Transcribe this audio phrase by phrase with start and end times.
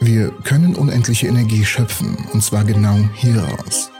[0.00, 3.90] Wir können unendliche Energie schöpfen, und zwar genau hieraus.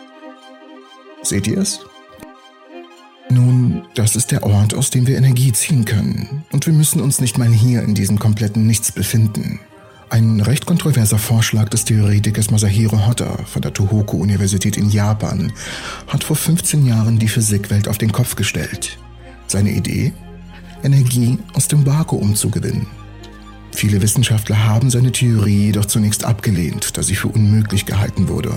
[1.23, 1.81] Seht ihr es?
[3.31, 6.45] Nun, das ist der Ort, aus dem wir Energie ziehen können.
[6.51, 9.61] Und wir müssen uns nicht mal hier in diesem kompletten Nichts befinden.
[10.09, 15.53] Ein recht kontroverser Vorschlag des Theoretikers Masahiro Hotta von der Tohoku-Universität in Japan
[16.09, 18.99] hat vor 15 Jahren die Physikwelt auf den Kopf gestellt.
[19.47, 20.13] Seine Idee?
[20.83, 22.89] Energie aus dem Vakuum zu gewinnen.
[23.73, 28.53] Viele Wissenschaftler haben seine Theorie jedoch zunächst abgelehnt, da sie für unmöglich gehalten wurde.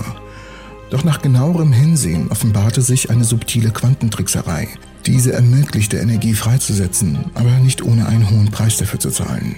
[0.90, 4.68] Doch nach genauerem Hinsehen offenbarte sich eine subtile Quantentrickserei.
[5.06, 9.56] Diese ermöglichte Energie freizusetzen, aber nicht ohne einen hohen Preis dafür zu zahlen.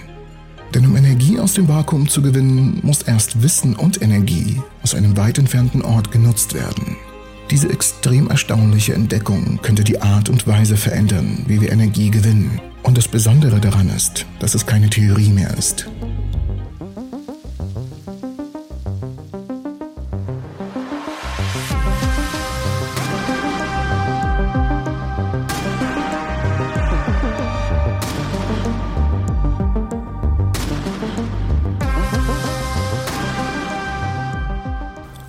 [0.73, 5.15] Denn um Energie aus dem Vakuum zu gewinnen, muss erst Wissen und Energie aus einem
[5.15, 6.97] weit entfernten Ort genutzt werden.
[7.49, 12.59] Diese extrem erstaunliche Entdeckung könnte die Art und Weise verändern, wie wir Energie gewinnen.
[12.87, 15.89] Und das Besondere daran ist, dass es keine Theorie mehr ist.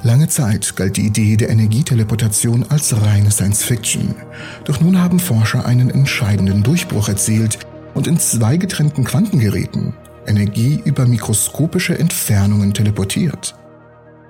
[0.05, 4.28] Lange Zeit galt die Idee der Energieteleportation als reine Science-Fiction.
[4.65, 7.59] Doch nun haben Forscher einen entscheidenden Durchbruch erzielt
[7.95, 9.95] und in zwei getrennten Quantengeräten
[10.27, 13.55] Energie über mikroskopische Entfernungen teleportiert.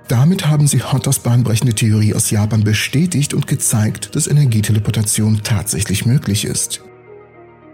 [0.07, 6.45] Damit haben sie Hotters bahnbrechende Theorie aus Japan bestätigt und gezeigt, dass Energieteleportation tatsächlich möglich
[6.45, 6.81] ist.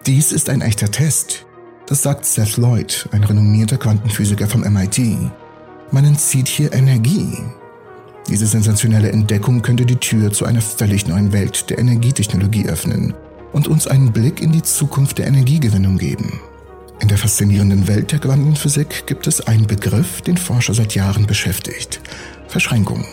[0.05, 1.45] Dies ist ein echter Test.
[1.88, 4.99] Das sagt Seth Lloyd, ein renommierter Quantenphysiker vom MIT.
[5.92, 7.38] Man entzieht hier Energie,
[8.27, 13.13] diese sensationelle Entdeckung könnte die Tür zu einer völlig neuen Welt der Energietechnologie öffnen
[13.53, 16.41] und uns einen Blick in die Zukunft der Energiegewinnung geben.
[17.01, 22.01] In der faszinierenden Welt der Quantenphysik gibt es einen Begriff, den Forscher seit Jahren beschäftigt.
[22.47, 23.05] Verschränkung.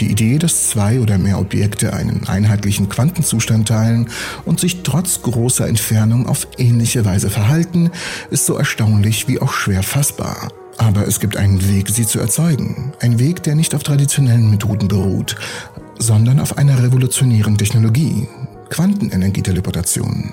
[0.00, 4.08] Die Idee, dass zwei oder mehr Objekte einen einheitlichen Quantenzustand teilen
[4.44, 7.90] und sich trotz großer Entfernung auf ähnliche Weise verhalten,
[8.30, 10.48] ist so erstaunlich wie auch schwer fassbar.
[10.78, 12.92] Aber es gibt einen Weg, sie zu erzeugen.
[13.00, 15.36] Ein Weg, der nicht auf traditionellen Methoden beruht,
[15.98, 18.28] sondern auf einer revolutionären Technologie.
[18.70, 20.32] Quantenenergieteleportation.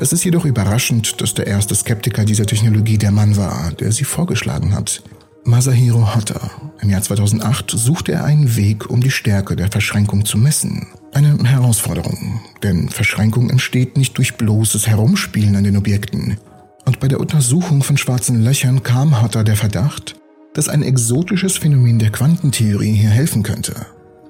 [0.00, 4.04] Es ist jedoch überraschend, dass der erste Skeptiker dieser Technologie der Mann war, der sie
[4.04, 5.02] vorgeschlagen hat.
[5.44, 6.50] Masahiro Hotta.
[6.80, 10.88] Im Jahr 2008 suchte er einen Weg, um die Stärke der Verschränkung zu messen.
[11.12, 16.38] Eine Herausforderung, denn Verschränkung entsteht nicht durch bloßes Herumspielen an den Objekten.
[16.86, 20.14] Und bei der Untersuchung von schwarzen Löchern kam Hotter der Verdacht,
[20.54, 23.74] dass ein exotisches Phänomen der Quantentheorie hier helfen könnte.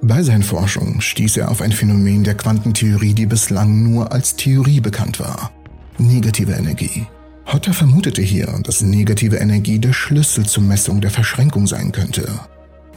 [0.01, 4.81] Bei seinen Forschungen stieß er auf ein Phänomen der Quantentheorie, die bislang nur als Theorie
[4.81, 5.53] bekannt war.
[5.99, 7.07] Negative Energie.
[7.47, 12.27] Hotter vermutete hier, dass negative Energie der Schlüssel zur Messung der Verschränkung sein könnte.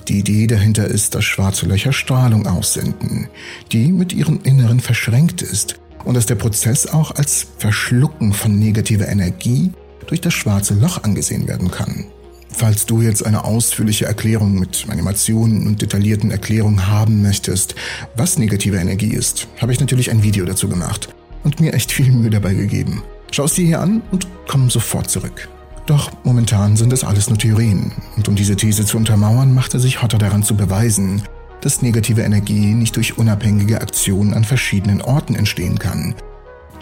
[0.07, 3.27] Die Idee dahinter ist, dass schwarze Löcher Strahlung aussenden,
[3.71, 9.07] die mit ihrem Inneren verschränkt ist und dass der Prozess auch als Verschlucken von negativer
[9.07, 9.71] Energie
[10.07, 12.05] durch das schwarze Loch angesehen werden kann.
[12.51, 17.75] Falls du jetzt eine ausführliche Erklärung mit Animationen und detaillierten Erklärungen haben möchtest,
[18.15, 21.09] was negative Energie ist, habe ich natürlich ein Video dazu gemacht
[21.43, 23.03] und mir echt viel Mühe dabei gegeben.
[23.31, 25.47] Schau es dir hier an und komm sofort zurück.
[25.85, 30.01] Doch momentan sind es alles nur Theorien und um diese These zu untermauern, machte sich
[30.01, 31.23] Hotter daran zu beweisen,
[31.61, 36.15] dass negative Energie nicht durch unabhängige Aktionen an verschiedenen Orten entstehen kann.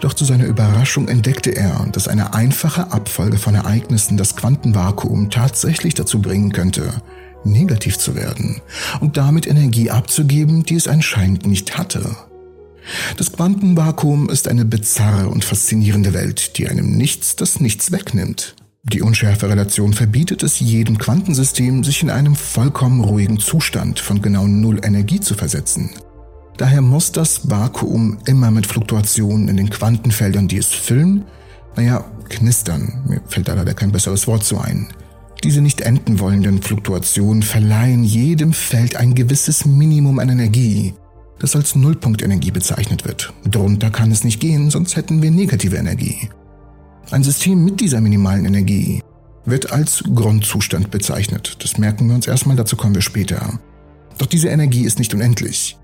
[0.00, 5.94] Doch zu seiner Überraschung entdeckte er, dass eine einfache Abfolge von Ereignissen das Quantenvakuum tatsächlich
[5.94, 7.02] dazu bringen könnte,
[7.44, 8.60] negativ zu werden
[9.00, 12.16] und damit Energie abzugeben, die es anscheinend nicht hatte.
[13.16, 18.54] Das Quantenvakuum ist eine bizarre und faszinierende Welt, die einem nichts das Nichts wegnimmt.
[18.84, 24.46] Die unschärfe Relation verbietet es jedem Quantensystem, sich in einem vollkommen ruhigen Zustand von genau
[24.46, 25.90] Null Energie zu versetzen.
[26.56, 31.24] Daher muss das Vakuum immer mit Fluktuationen in den Quantenfeldern, die es füllen,
[31.76, 34.88] naja, knistern, mir fällt da leider kein besseres Wort zu ein.
[35.44, 40.94] Diese nicht enden wollenden Fluktuationen verleihen jedem Feld ein gewisses Minimum an Energie,
[41.38, 43.32] das als Nullpunktenergie bezeichnet wird.
[43.48, 46.28] Drunter kann es nicht gehen, sonst hätten wir negative Energie.
[47.10, 49.02] Ein System mit dieser minimalen Energie
[49.46, 51.56] wird als Grundzustand bezeichnet.
[51.60, 53.58] Das merken wir uns erstmal, dazu kommen wir später.
[54.18, 55.78] Doch diese Energie ist nicht unendlich.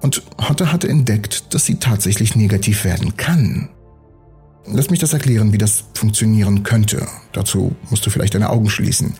[0.00, 3.70] Und Hotter hatte entdeckt, dass sie tatsächlich negativ werden kann.
[4.66, 7.06] Lass mich das erklären, wie das funktionieren könnte.
[7.32, 9.14] Dazu musst du vielleicht deine Augen schließen.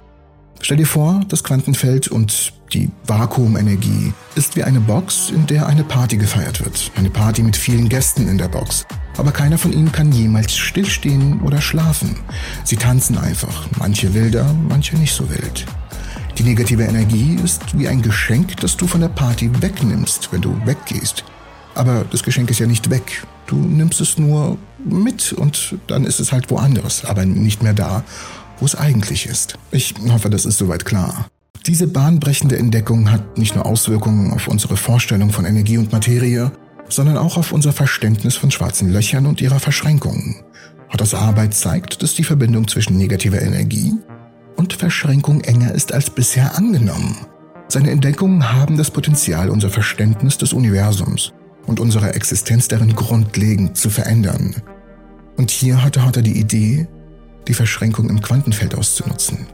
[0.60, 5.84] Stell dir vor, das Quantenfeld und die Vakuumenergie ist wie eine Box, in der eine
[5.84, 6.90] Party gefeiert wird.
[6.96, 8.84] Eine Party mit vielen Gästen in der Box.
[9.16, 12.16] Aber keiner von ihnen kann jemals stillstehen oder schlafen.
[12.64, 15.64] Sie tanzen einfach, manche wilder, manche nicht so wild.
[16.36, 20.54] Die negative Energie ist wie ein Geschenk, das du von der Party wegnimmst, wenn du
[20.66, 21.24] weggehst.
[21.74, 23.26] Aber das Geschenk ist ja nicht weg.
[23.46, 28.04] Du nimmst es nur mit und dann ist es halt woanders, aber nicht mehr da,
[28.60, 29.54] wo es eigentlich ist.
[29.70, 31.28] Ich hoffe, das ist soweit klar.
[31.66, 36.52] Diese bahnbrechende Entdeckung hat nicht nur Auswirkungen auf unsere Vorstellung von Energie und Materie,
[36.88, 40.36] sondern auch auf unser Verständnis von schwarzen Löchern und ihrer Verschränkungen.
[40.92, 43.92] Hotters Arbeit zeigt, dass die Verbindung zwischen negativer Energie
[44.56, 47.16] und Verschränkung enger ist als bisher angenommen.
[47.68, 51.34] Seine Entdeckungen haben das Potenzial, unser Verständnis des Universums
[51.66, 54.56] und unsere Existenz darin grundlegend zu verändern.
[55.36, 56.88] Und hier hatte Hotter die Idee,
[57.48, 59.46] die Verschränkung im Quantenfeld auszunutzen.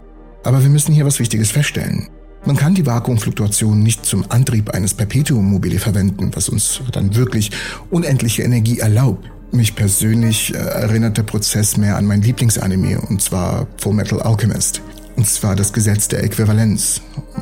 [0.42, 2.08] Aber wir müssen hier was Wichtiges feststellen.
[2.46, 7.50] Man kann die Vakuumfluktuation nicht zum Antrieb eines Perpetuum mobile verwenden, was uns dann wirklich
[7.90, 9.30] unendliche Energie erlaubt.
[9.50, 14.82] Mich persönlich äh, erinnert der Prozess mehr an mein Lieblingsanime, und zwar Full Metal Alchemist.
[15.16, 17.00] Und zwar das Gesetz der Äquivalenz.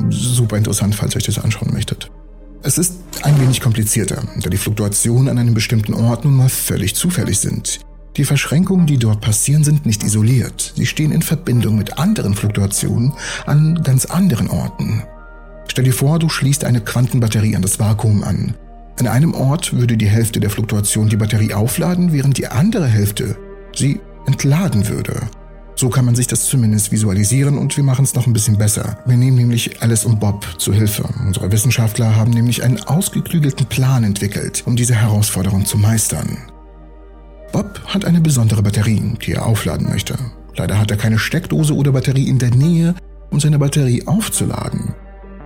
[0.09, 2.09] Super interessant, falls ihr euch das anschauen möchtet.
[2.61, 6.95] Es ist ein wenig komplizierter, da die Fluktuationen an einem bestimmten Ort nun mal völlig
[6.95, 7.79] zufällig sind.
[8.17, 10.73] Die Verschränkungen, die dort passieren, sind nicht isoliert.
[10.75, 13.13] Sie stehen in Verbindung mit anderen Fluktuationen
[13.45, 15.03] an ganz anderen Orten.
[15.67, 18.55] Stell dir vor, du schließt eine Quantenbatterie an das Vakuum an.
[18.99, 23.35] An einem Ort würde die Hälfte der Fluktuation die Batterie aufladen, während die andere Hälfte
[23.75, 25.19] sie entladen würde.
[25.75, 28.99] So kann man sich das zumindest visualisieren und wir machen es noch ein bisschen besser.
[29.07, 31.03] Wir nehmen nämlich Alice und Bob zu Hilfe.
[31.25, 36.52] Unsere Wissenschaftler haben nämlich einen ausgeklügelten Plan entwickelt, um diese Herausforderung zu meistern.
[37.53, 40.15] Bob hat eine besondere Batterie, die er aufladen möchte.
[40.57, 42.95] Leider hat er keine Steckdose oder Batterie in der Nähe,
[43.29, 44.95] um seine Batterie aufzuladen.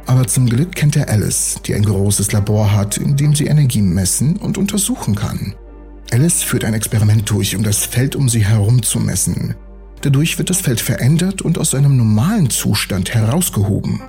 [0.05, 3.81] Aber zum Glück kennt er Alice, die ein großes Labor hat, in dem sie Energie
[3.81, 5.53] messen und untersuchen kann.
[6.11, 9.55] Alice führt ein Experiment durch, um das Feld um sie herum zu messen.
[9.99, 14.01] Dadurch wird das Feld verändert und aus seinem normalen Zustand herausgehoben.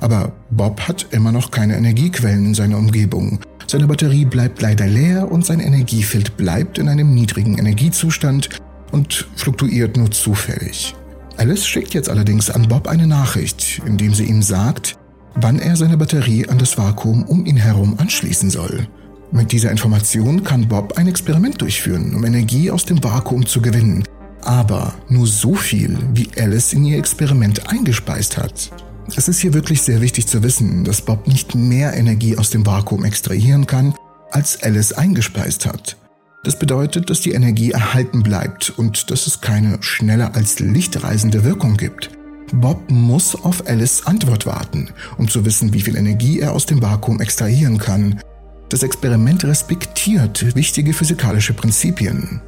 [0.00, 3.38] Aber Bob hat immer noch keine Energiequellen in seiner Umgebung.
[3.68, 8.48] Seine Batterie bleibt leider leer und sein Energiefeld bleibt in einem niedrigen Energiezustand
[8.92, 10.94] und fluktuiert nur zufällig.
[11.36, 14.96] Alice schickt jetzt allerdings an Bob eine Nachricht, in dem sie ihm sagt,
[15.34, 18.86] wann er seine Batterie an das Vakuum um ihn herum anschließen soll.
[19.32, 24.04] Mit dieser Information kann Bob ein Experiment durchführen, um Energie aus dem Vakuum zu gewinnen,
[24.42, 28.70] aber nur so viel, wie Alice in ihr Experiment eingespeist hat.
[29.14, 32.66] Es ist hier wirklich sehr wichtig zu wissen, dass Bob nicht mehr Energie aus dem
[32.66, 33.94] Vakuum extrahieren kann,
[34.30, 35.96] als Alice eingespeist hat.
[36.42, 41.76] Das bedeutet, dass die Energie erhalten bleibt und dass es keine schneller als lichtreisende Wirkung
[41.76, 42.10] gibt.
[42.52, 46.82] Bob muss auf Alice Antwort warten, um zu wissen, wie viel Energie er aus dem
[46.82, 48.20] Vakuum extrahieren kann.
[48.68, 52.40] Das Experiment respektiert wichtige physikalische Prinzipien.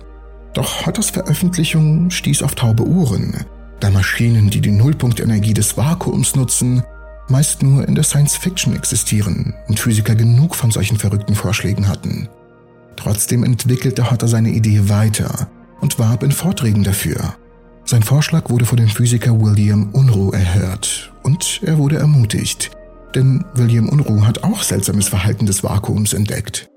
[0.54, 3.44] Doch Hotters Veröffentlichung stieß auf taube Ohren,
[3.80, 6.82] da Maschinen, die die Nullpunktenergie des Vakuums nutzen,
[7.28, 12.28] meist nur in der Science Fiction existieren und Physiker genug von solchen verrückten Vorschlägen hatten.
[12.96, 15.48] Trotzdem entwickelte Hotter seine Idee weiter
[15.80, 17.34] und warb in Vorträgen dafür.
[17.84, 22.70] Sein Vorschlag wurde von dem Physiker William Unruh erhört und er wurde ermutigt,
[23.14, 26.68] denn William Unruh hat auch seltsames Verhalten des Vakuums entdeckt.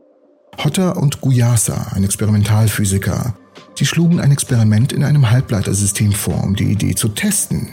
[0.64, 3.34] Hotter und Guyasa, ein Experimentalphysiker,
[3.76, 7.70] Sie schlugen ein Experiment in einem Halbleitersystem vor, um die Idee zu testen.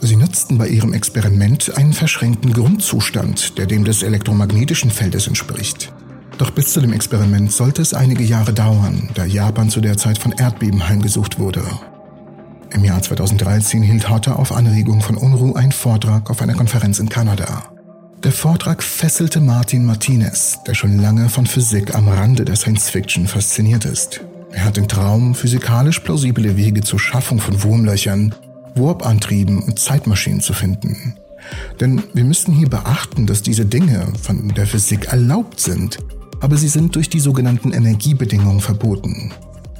[0.00, 5.92] Sie nutzten bei ihrem Experiment einen verschränkten Grundzustand, der dem des elektromagnetischen Feldes entspricht.
[6.38, 10.18] Doch bis zu dem Experiment sollte es einige Jahre dauern, da Japan zu der Zeit
[10.18, 11.64] von Erdbeben heimgesucht wurde.
[12.70, 17.08] Im Jahr 2013 hielt Hotter auf Anregung von UNRU einen Vortrag auf einer Konferenz in
[17.08, 17.64] Kanada.
[18.22, 23.26] Der Vortrag fesselte Martin Martinez, der schon lange von Physik am Rande der Science Fiction
[23.26, 24.20] fasziniert ist.
[24.52, 28.34] Er hat den Traum, physikalisch plausible Wege zur Schaffung von Wurmlöchern,
[28.74, 31.14] Warp-Antrieben und Zeitmaschinen zu finden.
[31.80, 35.98] Denn wir müssen hier beachten, dass diese Dinge von der Physik erlaubt sind,
[36.40, 39.32] aber sie sind durch die sogenannten Energiebedingungen verboten.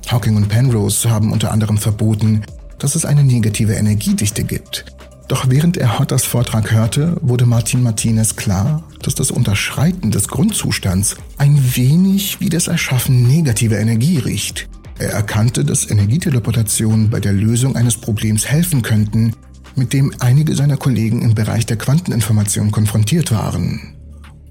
[0.08, 2.42] Hawking und Penrose haben unter anderem verboten,
[2.78, 4.84] dass es eine negative Energiedichte gibt.
[5.28, 11.16] Doch während er Hotters Vortrag hörte, wurde Martin Martinez klar, dass das Unterschreiten des Grundzustands
[11.36, 14.68] ein wenig wie das Erschaffen negativer Energie riecht.
[14.98, 19.34] Er erkannte, dass Energieteleportationen bei der Lösung eines Problems helfen könnten,
[19.76, 23.94] mit dem einige seiner Kollegen im Bereich der Quanteninformation konfrontiert waren.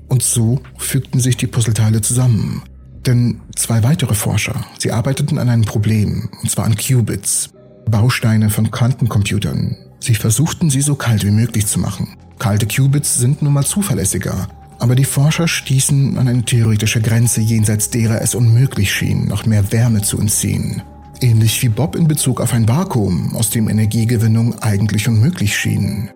[0.07, 2.61] Und so fügten sich die Puzzleteile zusammen.
[3.05, 7.49] Denn zwei weitere Forscher, sie arbeiteten an einem Problem, und zwar an Qubits,
[7.89, 9.75] Bausteine von Quantencomputern.
[10.07, 12.15] Sie versuchten sie so kalt wie möglich zu machen.
[12.39, 14.47] Kalte Qubits sind nun mal zuverlässiger,
[14.79, 19.69] aber die Forscher stießen an eine theoretische Grenze, jenseits derer es unmöglich schien, noch mehr
[19.73, 20.81] Wärme zu entziehen.
[21.19, 26.09] Ähnlich wie Bob in Bezug auf ein Vakuum, aus dem Energiegewinnung eigentlich unmöglich schien.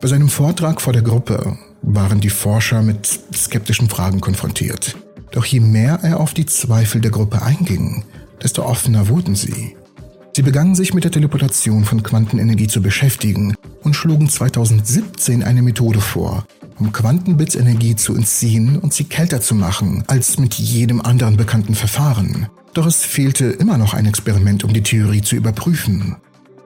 [0.00, 4.96] Bei seinem Vortrag vor der Gruppe waren die Forscher mit skeptischen Fragen konfrontiert.
[5.30, 8.02] Doch je mehr er auf die Zweifel der Gruppe einging,
[8.42, 9.76] desto offener wurden sie.
[10.34, 16.00] Sie begannen sich mit der Teleportation von Quantenenergie zu beschäftigen und schlugen 2017 eine Methode
[16.00, 16.46] vor,
[16.78, 21.74] um Quantenbits Energie zu entziehen und sie kälter zu machen als mit jedem anderen bekannten
[21.74, 22.46] Verfahren.
[22.72, 26.16] Doch es fehlte immer noch ein Experiment, um die Theorie zu überprüfen.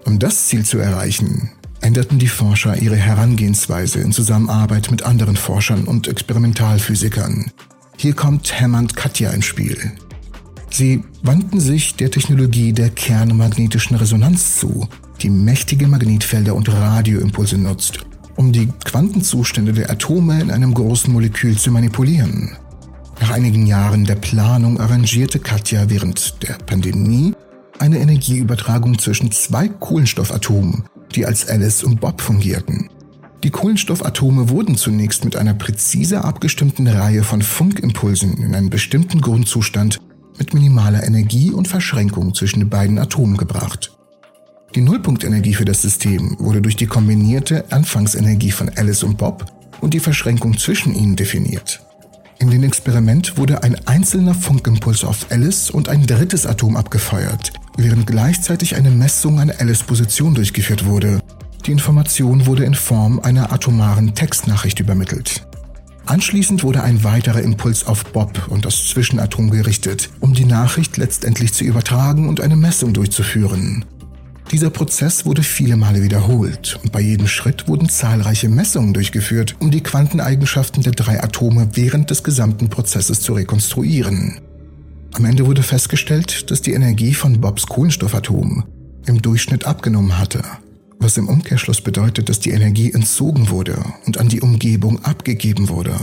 [0.04, 5.84] Um das Ziel zu erreichen, änderten die Forscher ihre Herangehensweise in Zusammenarbeit mit anderen Forschern
[5.84, 7.50] und Experimentalphysikern.
[7.96, 9.92] Hier kommt Hammond Katja ins Spiel.
[10.70, 14.88] Sie wandten sich der Technologie der kernmagnetischen Resonanz zu,
[15.22, 18.00] die mächtige Magnetfelder und Radioimpulse nutzt,
[18.36, 22.56] um die Quantenzustände der Atome in einem großen Molekül zu manipulieren.
[23.20, 27.32] Nach einigen Jahren der Planung arrangierte Katja während der Pandemie
[27.78, 32.90] eine Energieübertragung zwischen zwei Kohlenstoffatomen, die als Alice und Bob fungierten.
[33.42, 40.00] Die Kohlenstoffatome wurden zunächst mit einer präzise abgestimmten Reihe von Funkimpulsen in einen bestimmten Grundzustand
[40.38, 43.92] mit minimaler Energie und Verschränkung zwischen den beiden Atomen gebracht.
[44.74, 49.46] Die Nullpunktenergie für das System wurde durch die kombinierte Anfangsenergie von Alice und Bob
[49.80, 51.80] und die Verschränkung zwischen ihnen definiert.
[52.38, 58.06] In dem Experiment wurde ein einzelner Funkimpuls auf Alice und ein drittes Atom abgefeuert, während
[58.06, 61.20] gleichzeitig eine Messung an Alice Position durchgeführt wurde.
[61.64, 65.46] Die Information wurde in Form einer atomaren Textnachricht übermittelt.
[66.06, 71.52] Anschließend wurde ein weiterer Impuls auf Bob und das Zwischenatom gerichtet, um die Nachricht letztendlich
[71.52, 73.84] zu übertragen und eine Messung durchzuführen.
[74.52, 79.72] Dieser Prozess wurde viele Male wiederholt und bei jedem Schritt wurden zahlreiche Messungen durchgeführt, um
[79.72, 84.40] die Quanteneigenschaften der drei Atome während des gesamten Prozesses zu rekonstruieren.
[85.14, 88.64] Am Ende wurde festgestellt, dass die Energie von Bobs Kohlenstoffatom
[89.06, 90.42] im Durchschnitt abgenommen hatte,
[90.98, 93.76] was im Umkehrschluss bedeutet, dass die Energie entzogen wurde
[94.06, 95.96] und an die Umgebung abgegeben wurde.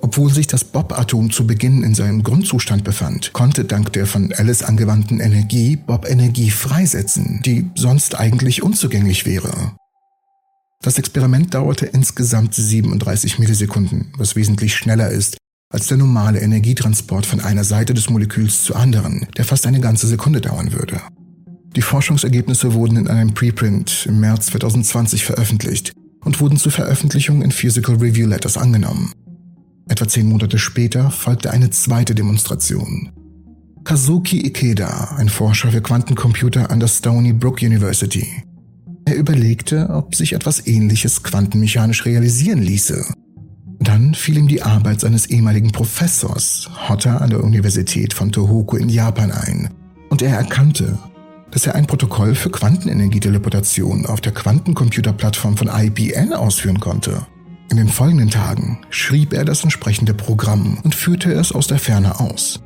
[0.00, 4.62] Obwohl sich das Bob-Atom zu Beginn in seinem Grundzustand befand, konnte dank der von Alice
[4.62, 9.76] angewandten Energie Bob Energie freisetzen, die sonst eigentlich unzugänglich wäre.
[10.82, 15.36] Das Experiment dauerte insgesamt 37 Millisekunden, was wesentlich schneller ist
[15.72, 20.06] als der normale Energietransport von einer Seite des Moleküls zur anderen, der fast eine ganze
[20.06, 21.00] Sekunde dauern würde.
[21.74, 25.92] Die Forschungsergebnisse wurden in einem Preprint im März 2020 veröffentlicht
[26.24, 29.12] und wurden zur Veröffentlichung in Physical Review Letters angenommen.
[29.88, 33.10] Etwa zehn Monate später folgte eine zweite Demonstration.
[33.84, 38.26] Kazuki Ikeda, ein Forscher für Quantencomputer an der Stony Brook University.
[39.04, 43.04] Er überlegte, ob sich etwas Ähnliches quantenmechanisch realisieren ließe.
[43.80, 48.88] Dann fiel ihm die Arbeit seines ehemaligen Professors, Hotta an der Universität von Tohoku in
[48.88, 49.70] Japan ein,
[50.08, 50.98] und er erkannte,
[51.52, 57.26] dass er ein Protokoll für Quantenenergieteleportation auf der Quantencomputerplattform von IBM ausführen konnte.
[57.70, 62.18] In den folgenden Tagen schrieb er das entsprechende Programm und führte es aus der Ferne
[62.20, 62.60] aus.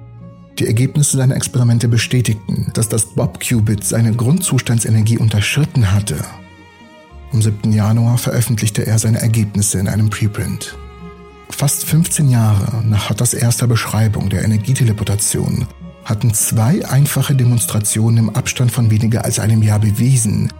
[0.58, 6.16] Die Ergebnisse seiner Experimente bestätigten, dass das Bob-Qubit seine Grundzustandsenergie unterschritten hatte.
[7.32, 7.72] Am 7.
[7.72, 10.76] Januar veröffentlichte er seine Ergebnisse in einem Preprint.
[11.50, 15.66] Fast 15 Jahre nach Hotters erster Beschreibung der Energieteleportation
[16.06, 20.52] hatten zwei einfache Demonstrationen im Abstand von weniger als einem Jahr bewiesen,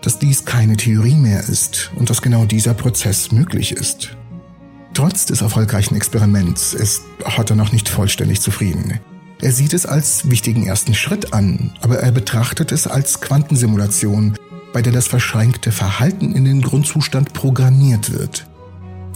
[0.00, 4.16] dass dies keine Theorie mehr ist und dass genau dieser Prozess möglich ist.
[4.94, 7.02] Trotz des erfolgreichen Experiments ist
[7.36, 8.98] Hotter noch nicht vollständig zufrieden.
[9.42, 14.38] Er sieht es als wichtigen ersten Schritt an, aber er betrachtet es als Quantensimulation,
[14.72, 18.46] bei der das verschränkte Verhalten in den Grundzustand programmiert wird.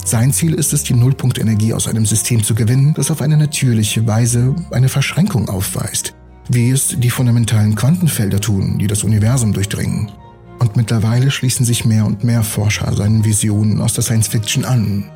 [0.05, 4.07] Sein Ziel ist es, die Nullpunktenergie aus einem System zu gewinnen, das auf eine natürliche
[4.07, 6.15] Weise eine Verschränkung aufweist,
[6.49, 10.11] wie es die fundamentalen Quantenfelder tun, die das Universum durchdringen.
[10.59, 15.11] Und mittlerweile schließen sich mehr und mehr Forscher seinen Visionen aus der Science Fiction an.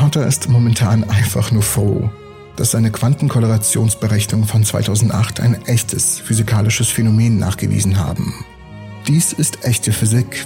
[0.00, 2.10] Hotter ist momentan einfach nur froh,
[2.56, 8.34] dass seine Quantenkorrelationsberechnungen von 2008 ein echtes physikalisches Phänomen nachgewiesen haben.
[9.08, 10.44] Dies ist echte Physik,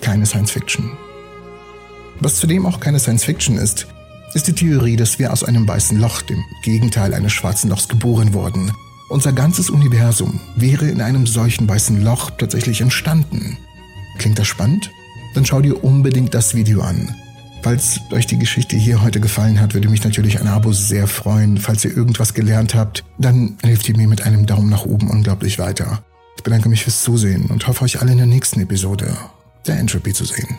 [0.00, 0.90] keine Science Fiction.
[2.20, 3.86] Was zudem auch keine Science Fiction ist,
[4.34, 8.32] ist die Theorie, dass wir aus einem weißen Loch, dem Gegenteil eines schwarzen Lochs, geboren
[8.34, 8.72] wurden
[9.10, 13.58] unser ganzes Universum wäre in einem solchen weißen Loch tatsächlich entstanden.
[14.18, 14.92] Klingt das spannend?
[15.34, 17.14] Dann schau dir unbedingt das Video an.
[17.62, 21.58] Falls euch die Geschichte hier heute gefallen hat, würde mich natürlich ein Abo sehr freuen.
[21.58, 25.58] Falls ihr irgendwas gelernt habt, dann hilft ihr mir mit einem Daumen nach oben unglaublich
[25.58, 26.04] weiter.
[26.36, 29.16] Ich bedanke mich fürs Zusehen und hoffe euch alle in der nächsten Episode
[29.66, 30.56] der Entropy zu sehen.